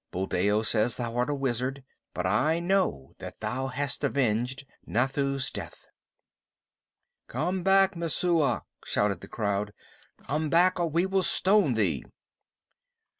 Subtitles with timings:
[0.09, 1.83] Buldeo says thou art a wizard,
[2.15, 5.85] but I know thou hast avenged Nathoo's death."
[7.27, 9.73] "Come back, Messua!" shouted the crowd.
[10.25, 12.03] "Come back, or we will stone thee."